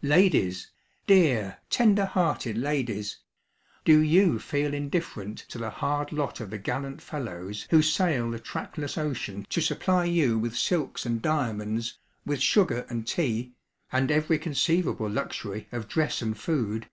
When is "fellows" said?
7.02-7.66